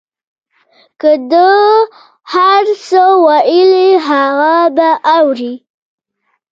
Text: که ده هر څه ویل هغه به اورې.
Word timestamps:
که 0.99 1.11
ده 1.31 1.51
هر 2.33 2.63
څه 2.87 3.01
ویل 3.23 3.73
هغه 4.07 4.55
به 4.75 4.89
اورې. 5.17 5.53